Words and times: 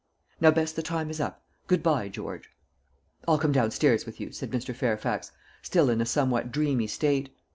Now, 0.39 0.49
Bess, 0.49 0.71
the 0.71 0.81
time 0.81 1.11
is 1.11 1.21
up. 1.21 1.43
Good 1.67 1.83
bye, 1.83 2.09
George." 2.09 2.49
"I'll 3.27 3.37
come 3.37 3.51
downstairs 3.51 4.03
with 4.03 4.19
you," 4.19 4.31
said 4.31 4.49
Mr. 4.49 4.75
Fairfax, 4.75 5.31
still 5.61 5.91
in 5.91 6.01
a 6.01 6.07
somewhat 6.07 6.51
dreamy 6.51 6.87
state. 6.87 7.29